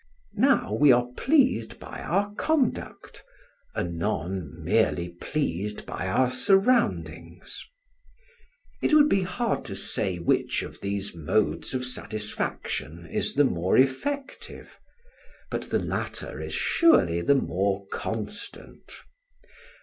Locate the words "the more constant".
17.21-19.03